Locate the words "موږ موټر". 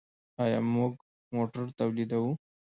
0.75-1.63